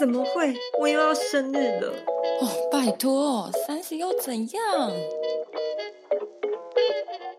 [0.00, 0.54] 怎么会？
[0.80, 1.92] 我又要生日了！
[2.40, 4.90] 哦，拜托，三十又怎样？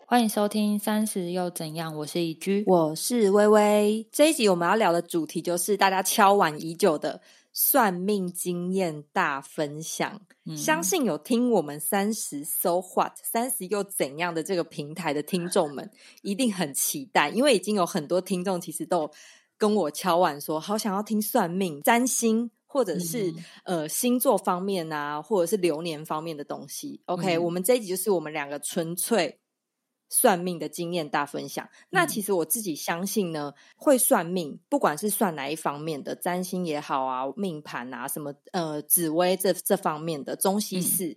[0.06, 4.08] 欢迎收听《三十又怎样》，我是一居，我是微微。
[4.12, 7.20] 这一集我们要聊的主题就是大家敲碗已久的
[7.52, 10.22] 算命经验大分享。
[10.56, 15.90] 相信有听我们三十 So What 三十又怎样的这个平台的听众们，
[16.22, 19.10] 一定很期待，因为已经有很多听众其实都。
[19.62, 23.32] 跟我敲碗说，好想要听算命、占星，或者是
[23.64, 27.00] 呃星座方面啊，或者是流年方面的东西。
[27.06, 29.40] OK，我们这一集就是我们两个纯粹
[30.10, 31.70] 算命的经验大分享。
[31.92, 41.16] 那其实我自己相信呢，会算命，不管是算哪一方面的占星也好啊，命盘啊，什么呃紫薇这这方面的中西式，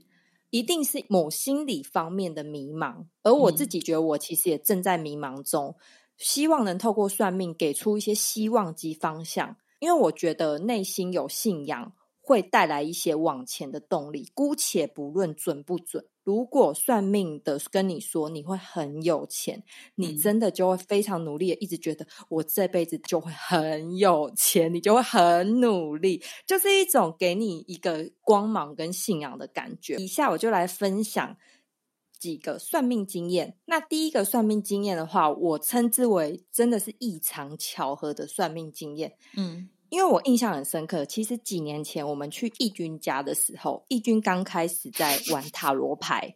[0.51, 3.07] 一定是某心理方面的迷茫。
[3.23, 5.75] 而我自己觉得，我其实也正在迷茫中。
[6.17, 14.31] 希望能透过算命给出一些希望及方向，因为我觉得内心有信仰会带来一些往前的动力。
[14.33, 19.63] 姑且不论准不准，如果算命的跟你说你会很有钱，
[19.97, 29.97] 你真的就会非常努力，一直觉得我这辈子就会很有钱，你就会很努力，就是一种给你一个光芒跟信仰的感觉。
[29.97, 31.37] 以下我就来分享。
[32.25, 39.13] 几个算命经验，那第一个算命经验的话，我称之为真的是异常巧合的算命经验。
[39.37, 46.35] 嗯，因为我印象很深刻，其实几年前我们去义军家的时候，义军刚开始在玩塔罗牌，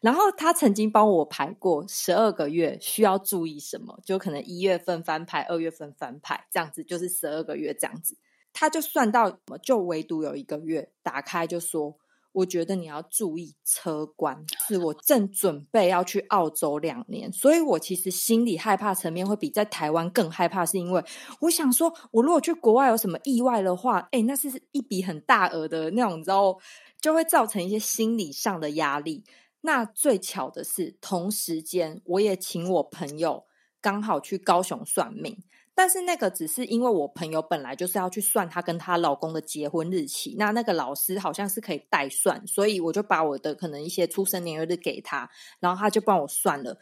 [0.00, 8.14] 然后他曾经帮我排过十二个月需要注意什么，就可能一月份翻牌，二月份翻牌，这样子就是十二个月这样子，
[8.52, 11.96] 他就算到就唯独有一个月打开就说。
[12.34, 21.02] 我觉得你要注意车关，是我正准备要去澳洲两年，所以我其实心里害怕层面会比在台湾更害怕，是因为
[21.40, 26.58] 我想说，我如果去国外有什么意外的话，哎，那是一笔很大额的那种，你知道，
[27.00, 29.24] 就会造成一些心理上的压力。
[29.60, 33.44] 那最巧的是，同时间我也请我朋友
[33.80, 35.38] 刚好去高雄算命。
[35.74, 45.28] 但是那个只是因为我朋友本来就是要去算她跟她老公的结婚日期，那那个老师好像是可以代算，所以我就把我的可能一些出生年月日给他，
[45.60, 46.78] 然后他就帮我算了。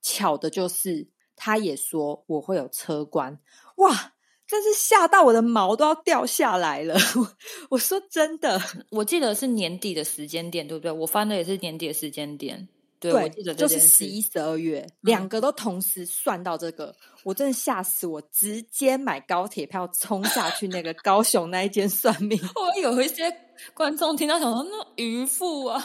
[0.00, 3.38] 巧的就是，他也说我会有车关，
[3.76, 4.14] 哇！
[4.46, 6.96] 真是吓到我的毛都要掉下来了。
[7.68, 8.58] 我说真的，
[8.92, 10.90] 我记得是年底的时间点，对不对？
[10.90, 12.66] 我翻的也是年底的时间点。
[13.00, 16.94] 对，就是十一、十二月，两个都同时算到这个，
[17.24, 22.38] 我真的吓死我，直接买高铁票冲下去那个高雄那一间算命。
[22.54, 23.32] 我有一些
[23.74, 25.84] 观众听到想说，那渔夫啊。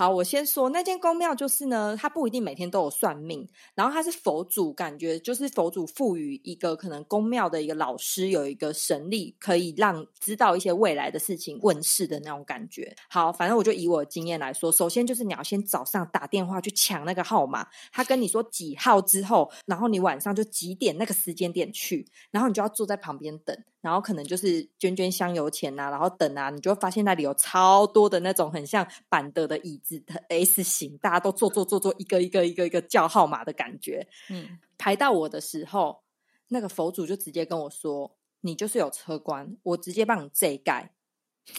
[0.00, 12.96] 好，我先说那间宫庙，就是呢，它不一定每天都有算命，然后它是佛祖，感觉就是佛祖赋予一个可能宫庙的一个老师有一个神力，可以让知道一些未来的事情问世的那种感觉。
[13.10, 23.54] 好，反正我就以我的经验来说，首先就是你要先早上打电话去抢那个号码，他跟你说几号之后，然后你晚上就几点那个时间点去，然后你就要坐在旁边等。
[23.80, 34.06] 然后可能就是捐捐香油钱呐，然后等啊，你就会发现那里有超多的那种很像板德的椅子的 S 型，大家都坐坐坐坐，一个一个一个一个叫号码的感觉。
[34.28, 36.02] 嗯，排到我的时候，
[36.48, 40.92] 那个佛祖就直接跟我说：“你就是有车关，我直接帮你这盖。”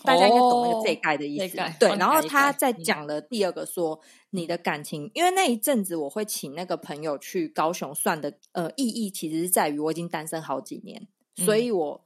[0.04, 1.58] 大家应该懂那个这盖的意思。
[1.80, 4.00] 对，然后他在讲了第二个说
[4.30, 12.06] ：“你的感情，因为那一阵子我会请那个朋友去高雄算的，呃，意义其实是在于我已经单身好几年，所以我。”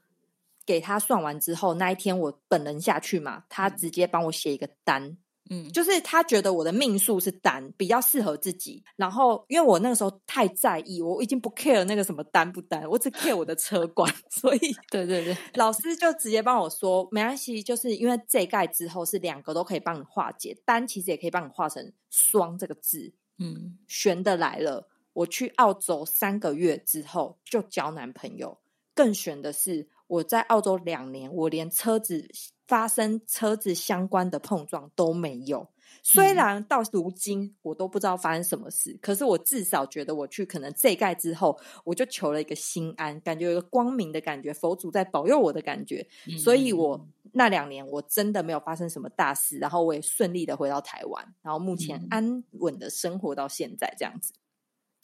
[0.65, 5.17] 给他算完之后，那一天我本人下去嘛，他直接帮我写一个单，
[5.51, 8.83] 嗯，就是他觉得我的命数是单，比较适合自己。
[8.95, 14.59] 然后因为我那个时候太在意，我已经不 care 那个什么单不单，我只 care 我的车管， 所以
[14.89, 24.89] 对对对，老师就直接帮我说没关系，就是因为这盖之后是两个都可以帮你化解，单其实也可以帮你化成双这个字，嗯，悬的来了。
[25.13, 28.57] 我去澳洲三个月之后就交男朋友，
[28.95, 29.87] 更悬的是。
[30.07, 32.27] 我在澳洲两年，我连车子
[32.67, 35.67] 发生车子相关的碰撞都没有。
[36.03, 46.05] 虽然到如今我都不知道发生什么事，可是我至少觉得我去可能这盖之后，我就求了一个心安，感觉有一个光明的感觉，佛祖在保佑我的感觉。
[46.37, 54.33] 所以我那两年我真的没有发生什么大事，然后我也顺利的回到台湾，然后目前安稳的生活到现在这样子。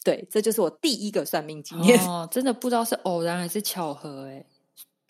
[0.04, 2.00] 对，这就是我第一个算命经验。
[2.08, 4.46] 哦，真的不知道是偶然还是巧合哎。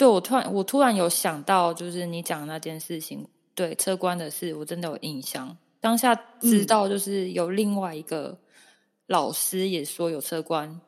[0.02, 5.56] 对，我突然我突然有想到，就是你讲那件事情，对车关的事，我真的有印象。
[5.80, 8.36] 当下知道，就是有另外一个
[9.06, 10.82] 老师也说有车关，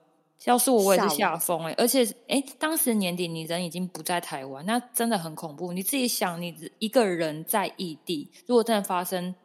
[0.45, 1.75] 要是我，我也是吓疯哎！
[1.77, 5.71] 而且，哎，当时年底你人已经不在台湾，那真的很恐怖。
[5.73, 9.35] 你自己想，你一个人在异地，如果真的发生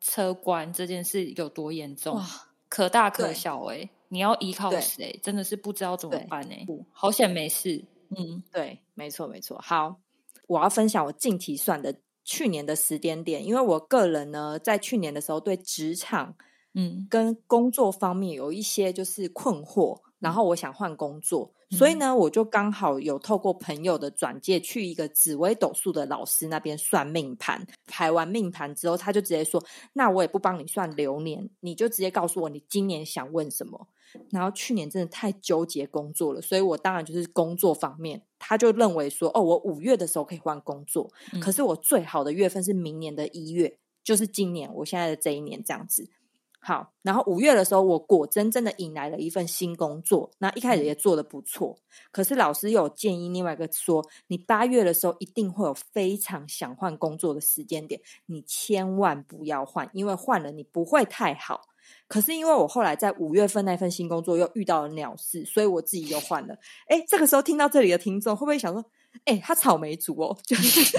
[0.00, 2.22] 车关这件事，有多严重？
[2.68, 3.90] 可大可小哎！
[4.06, 5.18] 你要依靠谁？
[5.20, 6.64] 真的是不知道怎么办哎！
[6.92, 7.82] 好险没事。
[8.10, 9.58] 嗯，对，没错没错。
[9.62, 10.00] 好，
[10.46, 16.34] 我要分享我近期算的去年的时间点，因为我个人呢，在去年的时候对职场，
[16.74, 20.00] 嗯，跟工作方面有一些就是困惑。
[20.18, 27.64] 然后我想换工作，所以呢，我就刚好有透过朋友的转介去一个紫微斗数的老师那边算命盘。
[27.86, 29.62] 排完命盘之后，他就直接说
[29.92, 33.88] ：“那我也不帮你算流年，你就直接告诉我你今年想问什么。”
[34.30, 41.10] 然后去年真的太纠结工作了，所以我当然就是工作方面，他就认为说：“哦，我五月的时候可以换工作，
[41.40, 46.10] 可是我最好的月份是明年的一月，就是今年我现在的这一年这样子。”
[46.58, 50.32] 好，然后五月的时候，我果真真的引来了一份新工作。
[50.38, 51.78] 那一开始也做的不错，
[52.10, 61.68] 可是老师有建议另外一个说，你八月的时候一定会有非常想换工作的时间点，你千万不要换，因为换了你不会太好。
[62.08, 66.56] 可是因为我后来在五月份那份新工作又遇到了鸟事，所以我自己又换了。
[66.88, 68.84] 哎，这个时候听到这里的听众会不会想说？
[69.24, 70.98] 哎，他草莓族哦， 就是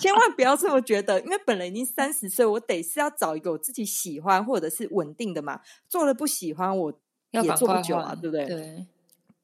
[0.00, 5.60] 千万不要这么觉得，因为本人已经三十岁，我得是要找一个我自己喜欢或者是稳定的嘛。
[5.88, 6.92] 做了不喜欢，我
[7.32, 8.46] 也做不久啊，对不对？
[8.46, 8.86] 对，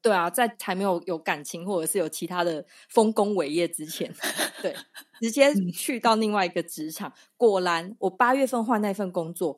[0.01, 4.09] 对啊，在还没有有感情或者是有其他的丰功伟业之前，
[4.61, 4.73] 对，
[5.19, 7.11] 直接去到另外一个职场。
[7.35, 9.57] 果然，我八月份换那份工作，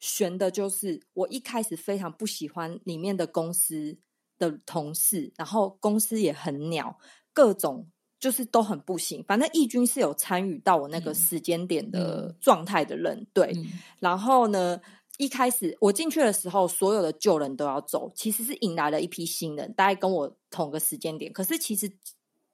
[0.00, 3.98] 悬的就是我一开始非常不喜欢里面的公司
[4.38, 6.98] 的同事，然后公司也很鸟，
[7.32, 7.88] 各种。
[8.20, 13.54] 就是都很不行，反正义军是有参与到我那个时间点的状态的人，对。
[14.00, 14.80] 然后呢，
[15.18, 21.32] 一开始我进去的时候，所有的旧人都要走，其实是引来了一批新人，大概跟我同个时间点。
[21.32, 21.88] 可是其实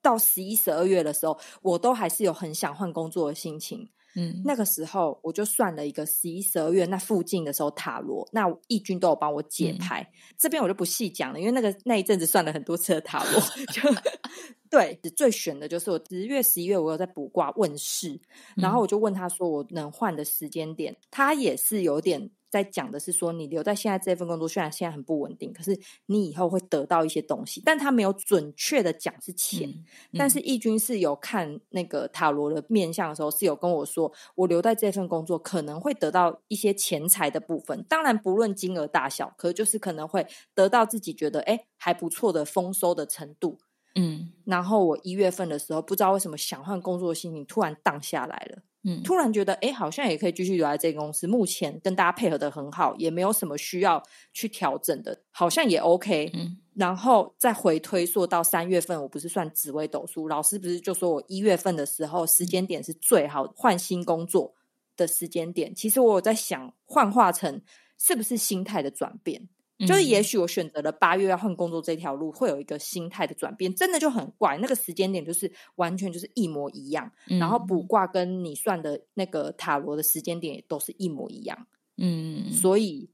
[0.03, 3.89] 到十一、十二月的时候，我都还是有很想换工作的心情。
[4.17, 10.09] 嗯，那个时候我就算了一个十一、十二月那附近的时候塔罗，那义军都有帮我解牌。
[10.39, 13.41] 这边我就不细讲了，因为那个那一阵子算了很多次的塔罗，
[13.73, 13.83] 就
[14.71, 14.99] 对。
[15.17, 18.21] 最悬的就是我十月、十一月我有在卜卦问世，
[18.57, 22.31] 然后我就问他说我能换的时间点，他也是有点。
[22.55, 27.61] 在讲的是说，你留在现在这份工作，虽然现在很不稳定，可是你以后会得到一些东西。
[27.65, 29.85] 但他没有准确的讲是钱，
[30.17, 37.83] 但是义军是有看那个塔罗的面相的时候，是有跟我说，我留在这份工作可能会得到一些钱财的部分。
[37.89, 40.25] 当然不论金额大小，可就是可能会
[40.55, 43.59] 得到自己觉得哎还不错的丰收的程度。
[43.97, 48.63] 嗯，然后我一月份的时候，不知道为什么想换工作的心情突然荡下来了。
[48.85, 51.27] 嗯，突然觉得哎，好像也可以继续留在这个公司。
[51.27, 54.03] 目前跟大家配合的很好，也没有什么需要
[54.33, 56.31] 去调整的，好像也 OK。
[56.35, 64.55] 嗯，然后再回推溯到三月份，我不是算紫微斗数，老师不是就说我一月份的时候时间点是最好换新工作
[64.97, 65.75] 的时间点。
[65.75, 67.63] 其实我有在想，幻化成
[67.97, 69.49] 是不是心态的转变。
[69.81, 74.57] 就是，也许我选择了八月要换工作这条路，会有一个心态的转变，真的就很怪。
[74.59, 81.67] 那个时间点就是完全就是一模一样，然后卜卦跟你算的那个塔罗的时间点也都是一模一样。
[81.97, 83.11] 嗯，所以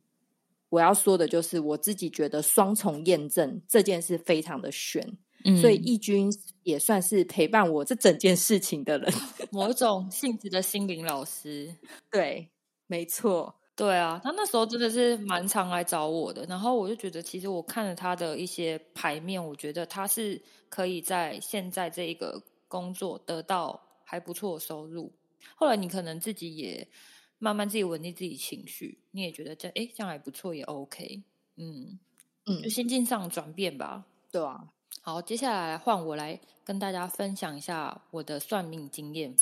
[0.68, 5.18] 我要说的就是，我自己觉得双重验证这件事非常的悬。
[5.58, 6.30] 所以义军
[6.64, 9.10] 也算是陪伴我这整件事情的人，
[9.50, 11.76] 某种性质的心灵老师。
[12.12, 12.50] 对，
[12.86, 13.59] 没错。
[13.80, 25.10] 对啊，他那时候真的是蛮常来找我的，然后我就觉得，其实我看了他的一些牌面，我觉得他是可以在现在这一个工作得到还不错的收入。
[25.54, 26.86] 后来你可能自己也
[27.38, 31.22] 慢慢自己稳定自己情绪，你也觉得这哎这样还不错，也 OK。
[31.56, 31.98] 嗯
[32.44, 34.04] 嗯，就心境上转变吧。
[34.30, 34.68] 对啊，
[35.00, 39.34] 好，接下来换我来跟大家分享一下我的算命经验。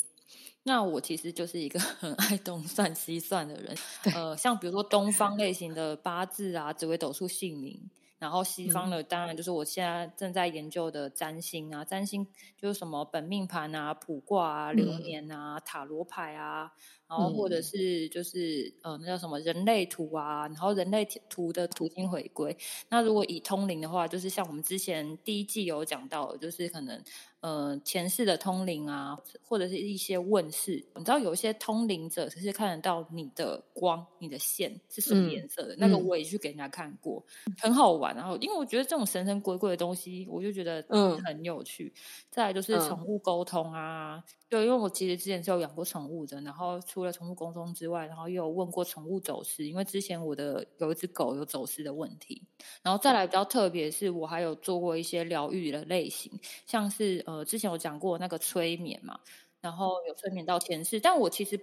[0.63, 3.75] 那我其实就是一个 很爱东算西算的人，
[4.13, 16.71] 呃，像比如说东方类型的八字啊、紫微斗数、姓名，然后西方的当然就是我现在正在研究的占星啊，占星就是什么本命盘啊、卜卦啊、流年啊、塔罗牌啊。
[17.09, 22.57] 然后或者是就是呃那叫什么人类图啊，然后人类图的图形回归。
[22.89, 26.99] 那如果以通灵的话，就是像我们之前第一季有讲到，就是可能
[27.41, 30.83] 呃前世的通灵啊，或者是一些问世。
[30.95, 37.23] 你知道有一些通灵者是看得到你的光、你的线是什么颜色的，那个我也去给人家看过，
[37.59, 37.99] 很好玩。
[37.99, 41.93] 玩，然后因为我觉得这种神神鬼鬼的东西，我就觉得嗯很有趣。
[42.31, 52.43] 再来就是宠物沟通啊，对，因为我其实之前是有养过宠物的，然后除了宠物沟通之外，然后又有问过宠物走失，因为之前我的有一只狗有走失的问题。
[52.83, 56.29] 然后再来比较特别是，我还有做过一些疗愈的类型，
[56.65, 59.17] 像是呃之前有讲过那个催眠嘛，
[59.61, 61.57] 然后有催眠到前世，但我其实。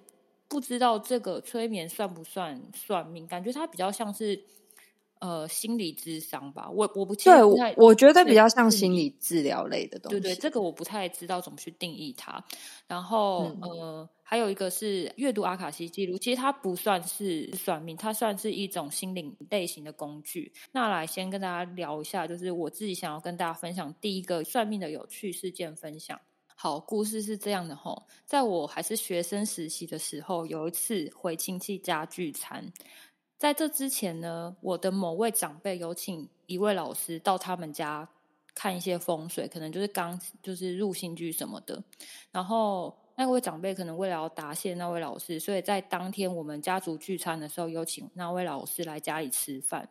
[0.48, 3.26] 不知道这个催眠算不算算命？
[3.26, 4.40] 感觉它比较像是
[5.20, 6.68] 呃心理智商吧。
[6.70, 7.42] 我我不对，
[7.76, 10.20] 我觉得比较像心理治疗类的东西。
[10.20, 12.44] 对对，这个我不太知道怎么去定义它。
[12.86, 20.52] 然后呃，还有一个是阅读阿卡西记录，其实它不算是算命，它算是一种心灵类型的工具。
[20.72, 26.20] 那来先跟大家聊一下，就是我自己想要跟大家分享第一个算命的有趣事件分享。
[26.58, 32.72] 好，故事是这样的吼，在我还是学生时期的时候，有一次回亲戚家聚餐，
[33.38, 38.08] 在这之前呢，我的某位长辈有请一位老师到他们家
[38.54, 41.82] 看一些风水，可能就是刚就是入新居什么的。
[42.32, 49.90] 然后那位长辈可能为了要答谢那位老师，所以在当天我们家族聚餐的时候，有请那位老师来家里吃饭。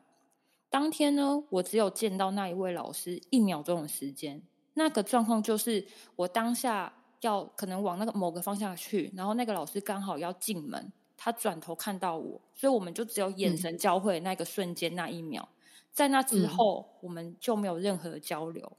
[0.70, 4.42] 当天呢，我只有见到那一位老师一秒钟的时间。
[4.74, 5.88] 那个状况就是，
[6.18, 10.92] 我当下要可能往那个某个方向去，然后那个老师刚好要进门，
[11.26, 15.50] 他转头看到我，所以我们就只有眼神交汇那个瞬间那一秒，
[15.92, 18.78] 在那之后我们就没有任何交流。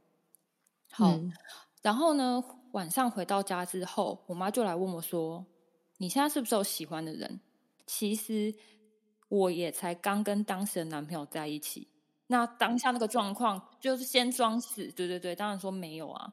[0.92, 1.18] 好，
[1.82, 5.44] 然后呢，晚上回到家之后，我妈就来问我说
[5.98, 7.40] ：“你现在是不是有喜欢的人？”
[7.84, 8.54] 其实
[9.26, 11.88] 我也才刚跟当时的男朋友在一起。
[12.28, 16.32] 那当下那个状况就是先装死，对对对，当然说没有啊。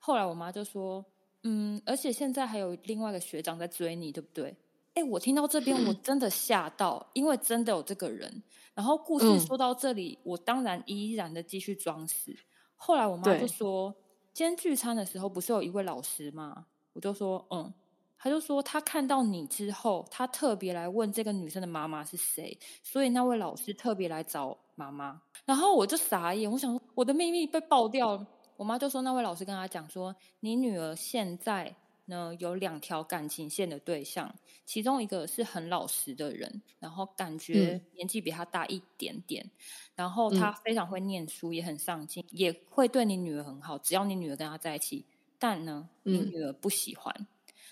[0.00, 1.04] 后来我妈就说，
[1.44, 4.56] 嗯，而且现在还有另外一个学长在追你，对不对？
[4.94, 8.42] 哎，我听到这边我真的吓到，因为真的有这个人。
[8.74, 12.34] 然后故事说到这里，我当然依然的继续装死。
[12.76, 13.94] 后来我妈就说，
[14.32, 16.66] 今天聚餐的时候不是有一位老师吗？
[16.92, 17.72] 我就说，嗯。
[18.16, 25.20] 他就说，他看到你之后，他特别来问这个女生的妈妈是谁，所以那位老师特别来找妈妈。
[25.44, 28.26] 然后我就傻眼，我想说我的秘密被爆掉了。
[28.56, 34.34] 我妈就说，那位老师跟他讲说，你女儿现在呢有两条感情线的对象，
[34.64, 39.50] 其中一个是很老实的人，然后感觉年纪比他大一点点，
[39.94, 45.04] 然后他非常会念书，也很上进，也会对你女儿很好，只要你女儿跟他在一起。
[45.38, 47.26] 但呢，你女儿不喜欢。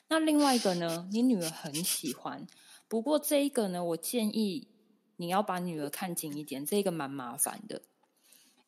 [0.08, 1.08] 那另外一个呢？
[1.10, 2.46] 你女儿很喜欢，
[2.86, 4.68] 不过这一个呢，我建议
[5.16, 7.80] 你要把女儿看紧一点，这个蛮麻烦的。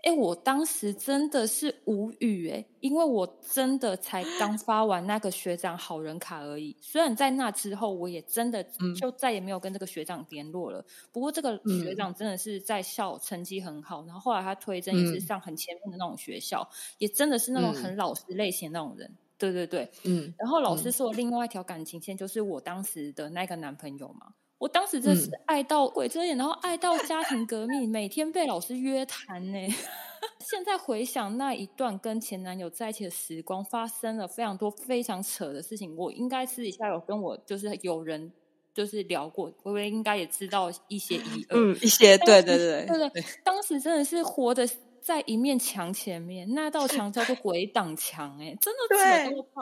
[0.04, 6.76] 哎，我当时真的是无语哎，因为我真的才刚发完那个学长好人卡而已。
[6.78, 8.62] 虽然在那之后，我也真的
[8.94, 10.84] 就再也没有跟这个学长联络了。
[11.10, 16.68] 不过这个学长真的是在校成绩很好，然后后来他推甄也是上很前面的那种学校，
[16.98, 19.10] 也真的是那种很老实类型那种人。
[19.38, 24.32] 对对对，嗯，然后老师说另外一条感情线就是我当时的那个男朋友嘛，
[24.64, 29.58] 我当时真是爱到鬼遮眼，然后爱到家庭革命，每天被老师约谈呢。
[30.40, 35.94] 现在回想那一段跟前男友在一起的时光，发生了非常多非常扯的事情。
[35.94, 38.32] 我应该私底下有跟我就是有人
[38.72, 44.66] 就是聊过，微微应该也知道一些一二，嗯，一些对对对对对，当时真的是活的。
[45.02, 49.60] 在一面墙前面，那道墙叫做鬼挡墙，哎，真的扯多炮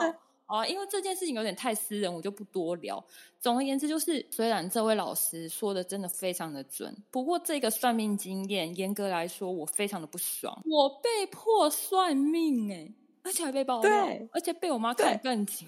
[0.53, 0.67] 啊！
[0.67, 3.03] 因为这件事情有点太私人，我就不多聊。
[3.39, 10.61] 总而言之，就是虽然这位老师说的真的非常的准，不过这个算命经验，严格来说，我非常的不爽。
[10.65, 12.93] 我被迫算命，哎，
[13.23, 15.67] 而且还被爆料，而且被我妈看更紧。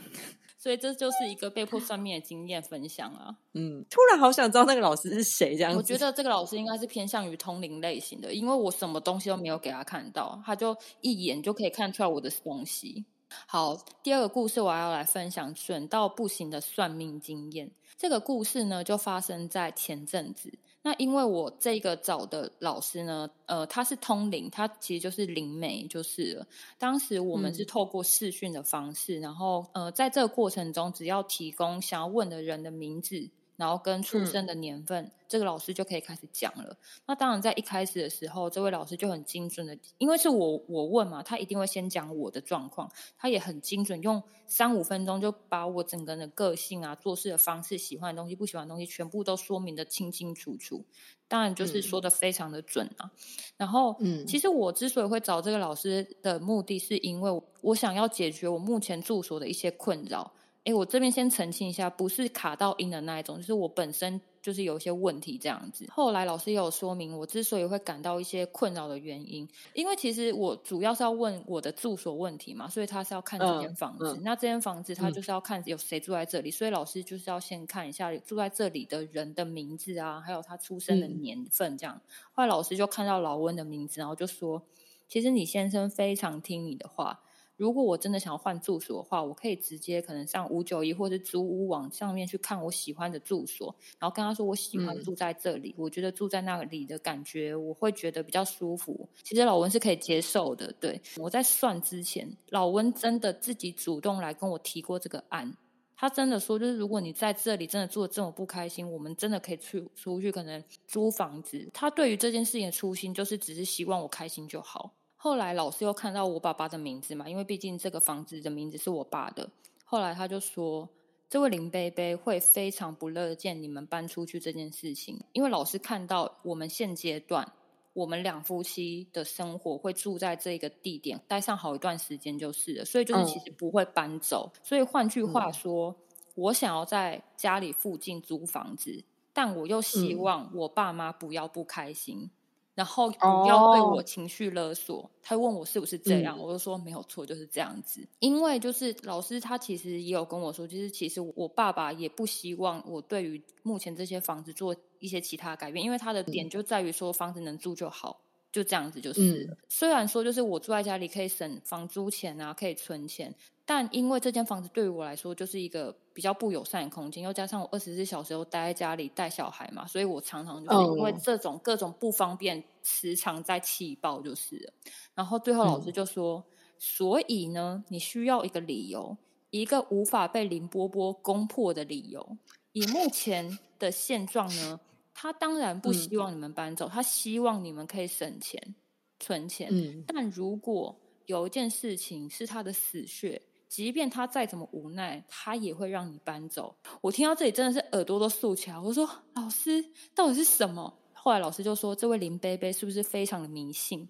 [0.58, 3.36] 所以这就是一个被迫算命的经验分享啊。
[3.54, 5.76] 嗯，突然好想知道那个老师是谁这样。
[5.76, 13.06] 我觉得这个老师应该是偏向于通灵类型的，因为我什么东西都没有给他看到，他就一眼就可以看出来我的东西。
[13.48, 17.70] 好，第二个故事我要来分享准到不行的算命经验。
[17.98, 20.52] 这个故事呢，就发生在前阵子。
[20.82, 26.48] 那因为我这个找的老师呢，呃，他是通灵，他其实就是灵媒，就是了。
[26.78, 33.28] 当时我们是透过视讯的方式，然后呃，在这个过程中，只要提供想要问的人的名字。
[33.58, 36.78] 然后跟出生的年份，这个老师就可以开始讲了。
[37.06, 50.84] 那当然，在一开始的时候，这位老师就很精准的，因为是我我问嘛，他一定会先讲我的状况，他也很精准，用三五分钟就把我整个人的个性啊、做事的方式、喜欢的东西、不喜欢的东西，全部都说明的清清楚楚。
[51.28, 53.12] 当然，就是说的非常的准啊。
[53.58, 60.34] 然后，嗯，其实我之所以会找这个老师的目的是因为我想要解决我目前住所的一些困扰。
[60.66, 65.86] 哎，我这边先澄清一下，不是卡到音的那一种，就是我本身就是有一些问题这样子。
[65.92, 74.20] 后来老师也有说明，我之所以会感到一些困扰的原因，因为其实我主要是要问我的住所问题嘛，所以他是要看这间房子。
[74.24, 82.02] 那这间房子他就是要看有谁住在这里，所以老师就是要先看一下住在这里的人的名字啊，还有他出生的年份这样。
[82.34, 84.64] 后来老师就看到老温的名字，然后就说
[85.08, 87.22] ：“其实你先生非常听你的话。”
[87.58, 99.08] 如果我真的想要换住所的话，我可以直接可能上五九一或者租屋网上面去看我喜欢的住所，然后跟他说我喜欢住在这里，我觉得住在那里的感觉我会觉得比较舒服。
[99.24, 100.74] 其实老温是可以接受的。
[100.80, 105.56] 对我在算之前，老温真的自己主动来跟我提过这个案，
[105.96, 111.70] 他真的说就是如果你在这里真的住的这么不开心，我们真的可以出出去可能租房子。
[111.74, 114.92] 他对于这件事情的初心就是只是希望我开心就好。
[115.26, 119.50] 后来老师又看到我爸爸的名字嘛，因为毕竟这个房子的名字是我爸的。
[119.84, 120.88] 后来他就说，
[121.28, 127.52] 这位林贝贝会非常不乐见你们搬出去这件事情，因为老师看到我们现阶段
[127.94, 134.52] 我们两夫妻的生活会住在这个地点待上好一段时间就是了，所以就是其实不会搬走。
[134.62, 135.96] 所以换句话说，
[136.36, 139.04] 我想要在家里附近租房子，
[139.34, 142.30] 但我又希望我爸妈不要不开心。
[142.76, 145.10] 然后不要对我情绪勒索。
[145.24, 148.08] 他问我是不是这样，我就说没有错，就是这样子。
[148.20, 158.20] 因为就是老师他其实也有跟我说，就是其实我爸爸也不希望我对于目前这些房子做一些其他改变，因为他的点就在于说房子能住就好，
[158.52, 159.58] 就这样子就是。
[159.70, 163.34] 虽然说就是我住在家里可以省房租钱啊，可以存钱。
[163.66, 174.72] 但因为这间房子对于我来说就是一个比较不友善的空间，又加上我二十四小时都待在家里带小孩嘛，所以我常常就是因为这种各种不方便，时常在气爆就是。
[175.14, 176.42] 然后最后老师就说
[176.80, 179.18] ：“所以呢，你需要一个理由，
[179.50, 182.38] 一个无法被林波波攻破的理由。
[182.72, 184.80] 以目前的现状呢，
[185.14, 188.74] 他当然不希望你们搬走，他希望你们可以省钱、
[189.20, 189.70] 存钱。
[190.08, 190.96] 但如果
[191.26, 193.42] 有一件事情是他的死穴。”
[193.76, 196.74] 即便他再怎么无奈，他也会让你搬走。
[197.02, 198.80] 我听到这里真的是耳朵都竖起来。
[198.80, 199.06] 我说
[199.36, 199.84] ：“老师，
[200.16, 204.08] 到底是什么？”后来老师就说：“这位林贝贝是不是非常的迷信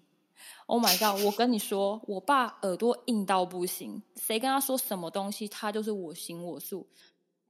[0.66, 1.20] ？”Oh my god！
[1.24, 6.86] 我跟你说，我爸耳朵硬到不行，谁跟他说什么东西，他就是我行我素。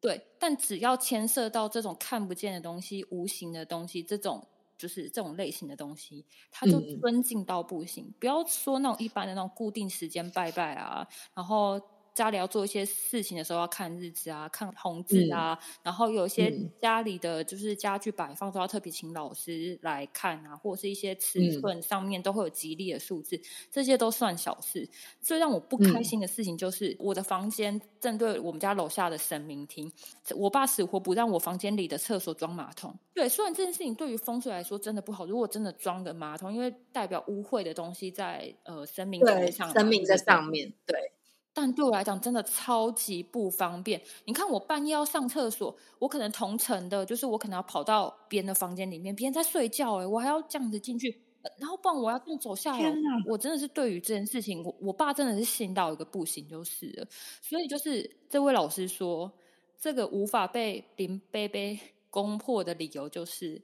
[0.00, 4.42] 对，但只要牵涉到这种看不见的东西、无形的东西，这种
[4.78, 8.10] 就是这种类型的东西，他就尊敬到不行。
[8.18, 11.78] 不要说那种一般的那种固定时间拜拜啊，然后。
[12.16, 16.50] 家里要做一些事情的时候，要看日子啊，看红字啊，然后有一些
[16.80, 23.38] 家里的就是家具摆放都要特别请老师来看啊，或者是一些尺寸上面都会有吉利的数字，
[23.70, 24.88] 这些都算小事。
[25.20, 29.92] 最让我不开心的事情就是我的房间正对我们家楼下的神明厅，
[30.34, 32.98] 我爸死活不让我房间里的厕所装马桶。
[33.12, 39.20] 对，虽然这件事情对于风水来说真的不好，如果真的装的马桶，因为代表污秽的东西在呃神明
[39.52, 41.12] 上，神明在上面对。
[41.58, 43.98] 但对我来讲，真的超级不方便。
[44.26, 51.18] 你看，我半夜要上厕所，我可能同层的，就是我可能要跑到别人的房间里面，别人在睡觉，哎，我还要这样子进去，
[51.56, 52.92] 然后不然我要更走下来。
[53.26, 57.06] 我真的是对于这件事情，我我爸真的是信到一个不行，就是了。
[57.40, 59.32] 所以就是这位老师说，
[59.80, 63.62] 这个无法被林贝贝攻破的理由，就是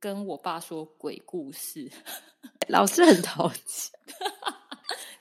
[0.00, 1.92] 跟我爸说鬼故事。
[2.68, 3.92] 老师很淘气。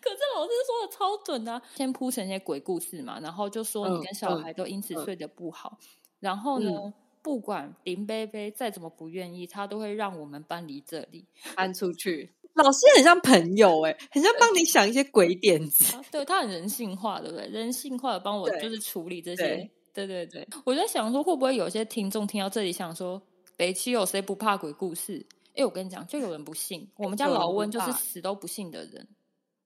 [0.05, 5.79] 可是老师说的超准的，先铺成一些鬼故事嘛，然后就说你跟小孩都因此睡得不好，
[6.19, 12.31] 然后呢，不管林贝贝再怎么不愿意，他都会让我们搬离这里，搬出去。
[12.53, 17.47] 老师很像朋友哎，很像帮你想一些鬼点子， 对他很人性化，对不对？
[17.47, 20.07] 人性化的帮我就是处理这些，对。
[20.07, 20.47] 对对。
[20.65, 23.21] 我在想说，会不会有些听众听到这里想说，
[23.57, 25.25] 北七有谁不怕鬼故事？
[25.55, 29.07] 哎，我跟你讲，就有人不信，我们家老温就是死都不信的人。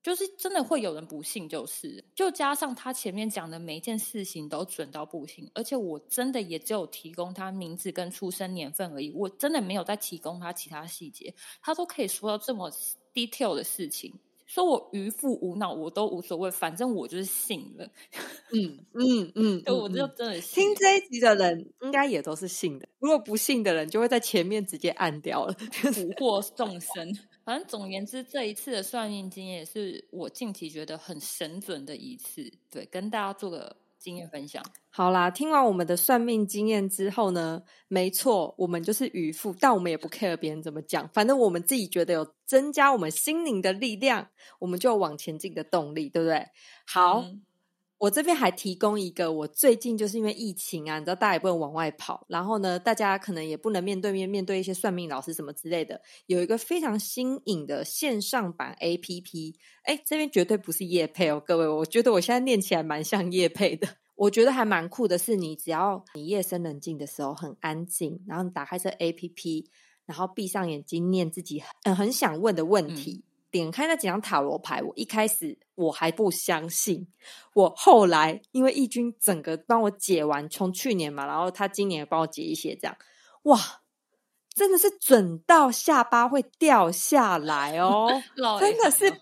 [0.02, 12.72] 就是真的会有人不信，就是就加上他前面讲的每一件事情都准到不行，而且我真的也只有提供他名字跟出生年份而已，我真的没有再提供他其他细节，他都可以说到这么
[13.12, 14.14] detail 的事情，
[14.46, 17.90] 说我愚父无脑我都无所谓，反正我就是信了。
[18.52, 25.54] 嗯嗯嗯，对，我就真的听这一集的人应该也都是信的，如果不信的人就会在前面直接按掉了，
[25.92, 27.18] 蛊惑众生。
[27.44, 34.62] 反正总言之，这一次的算命经验是我近期觉得很神准的一次，对，跟大家做个经验分享。
[34.90, 46.46] 好啦，听完我们的算命经验之后呢，没错，我们就是渔夫，但我们也不 care 别人怎么讲，反正我们自己觉得有增加我们心灵的力量，我们就往前进的动力，对不对？
[46.86, 47.24] 好，
[48.00, 63.86] 我这边还提供一个，我最近就是因为疫情啊，你知道大家也不能往外跑，然后呢，大家可能也不能面对面面对一些算命老师什么之类的，有一个非常新颖的线上版 A P P，哎，这边绝对不是叶配哦，各位，我觉得我现在念起来蛮像叶配的，
[64.16, 69.70] 我觉得还蛮酷的，是你只要你夜深人静的时候很安静，然后你打开这 A P P，
[70.06, 73.24] 然后闭上眼睛念自己很很想问的问题。
[73.50, 77.06] 点开那几张塔罗牌，我一开始我还不相信，
[77.54, 82.96] 我后来因为义军整个帮我解完，从去年嘛，然后他今年也帮我解一些，这样
[83.42, 83.58] 哇，
[84.54, 88.22] 真的是准到下巴会掉下来哦，
[88.60, 89.20] 真的是。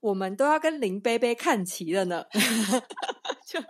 [0.00, 2.24] 我们都要跟林贝贝看齐了呢，
[3.46, 3.60] 就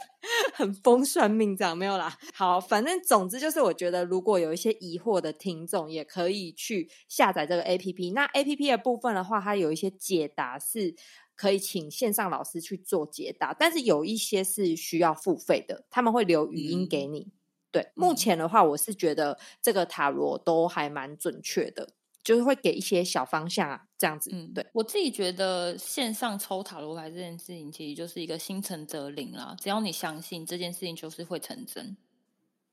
[0.52, 2.18] 很疯算命这样没有啦。
[2.34, 8.10] 好，反正总之就是，我觉得如果有一些疑惑的听众，也可以去下载这个 A P P。
[8.10, 10.94] 那 A P P 的部分的话，它有一些解答是
[11.34, 17.32] 可以请线上老师去做解答，但是有一些是需要付费的，他们会留语音给你。
[17.70, 21.90] 对，目前的话，我是觉得这个塔罗都还蛮准确的。
[22.26, 24.30] 就是会给一些小方向啊，这样子。
[24.32, 29.54] 嗯，对我自己觉得线上抽塔罗牌这件事情，其实就是一个心诚则灵啦。
[29.60, 31.96] 只要你相信这件事情，就是会成真。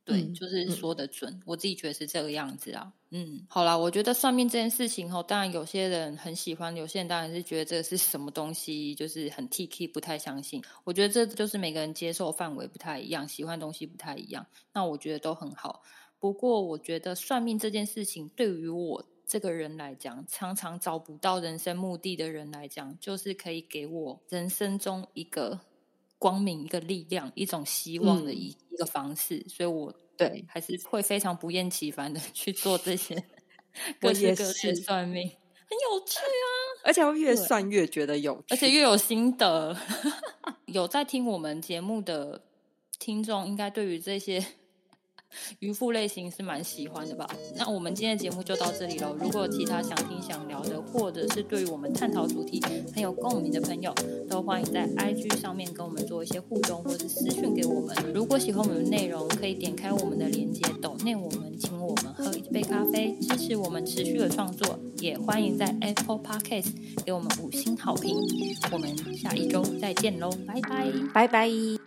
[0.03, 1.39] 对，就是说的准。
[1.45, 2.91] 我自己觉得是这个样子啊。
[3.11, 10.63] 嗯，好啦，我觉得算命这件事情哦，当然有些人很喜欢，有些人当然是觉得这是什么东西，就是很 T K，不太相信。
[10.83, 14.47] 我觉得这就是每个人接受范围不太一样，喜欢东西不太一样。
[14.73, 15.83] 那我觉得都很好。
[16.17, 19.05] 不过我觉得算命这件事情对于我。
[19.33, 25.59] 这个人来讲，常常找不到人生目的的人来讲，就是可以给我人生中一个
[26.19, 29.43] 光明、一个力量、一种希望的一一个方式。
[29.49, 33.15] 所以，我对还是会非常不厌其烦的 去做这些
[33.99, 36.47] 各式各式算命，很有趣啊！
[36.83, 39.75] 而且我越算越觉得有趣，而且越有心得。
[40.67, 42.43] 有在听我们节目的
[42.99, 44.45] 听众，应该对于这些。
[45.59, 47.27] 渔夫类型是蛮喜欢的吧？
[47.55, 49.15] 那我们今天的节目就到这里喽。
[49.19, 52.61] 如果有其他想听想聊的，或者是对于我们探讨主题
[52.93, 53.93] 很有共鸣的朋友，
[54.29, 57.95] 都欢迎在 IG 上面跟我们做一些互动，或者私讯给我们。
[58.13, 64.79] 如果喜欢我们的内容，可以点开我们的链接，抖内我们，请我们喝一杯咖啡，支持我们持续的创作。
[64.99, 66.71] 也欢迎在 Apple Podcast
[67.05, 68.15] 给我们五星好评。
[68.71, 71.82] 我们下一周再见喽，拜拜，拜拜。